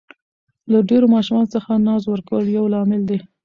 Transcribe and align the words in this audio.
له 0.71 0.79
ډېرو 0.89 1.05
ماشومانو 1.15 1.53
څخه 1.55 1.71
ناز 1.87 2.03
ورکول 2.07 2.43
یو 2.57 2.65
لامل 2.73 3.01
دی. 3.09 3.19